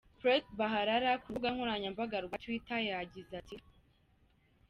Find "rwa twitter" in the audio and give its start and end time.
2.25-2.79